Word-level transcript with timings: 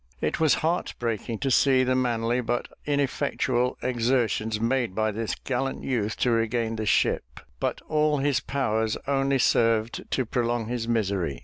It 0.19 0.39
was 0.39 0.55
heart 0.65 0.95
breaking 0.97 1.37
to 1.41 1.51
see 1.51 1.83
the 1.83 1.93
manly 1.93 2.41
but 2.41 2.67
ineffectual 2.87 3.77
exertions 3.83 4.59
made 4.59 4.95
by 4.95 5.11
this 5.11 5.35
gallant 5.35 5.83
youth 5.83 6.17
to 6.21 6.31
regain 6.31 6.75
the 6.75 6.87
ship; 6.87 7.39
but 7.59 7.81
all 7.87 8.17
his 8.17 8.39
powers 8.39 8.97
only 9.05 9.37
served 9.37 10.09
to 10.09 10.25
prolong 10.25 10.65
his 10.65 10.87
misery. 10.87 11.39